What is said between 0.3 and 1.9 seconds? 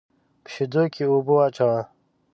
په شېدو کې اوبه واچوه.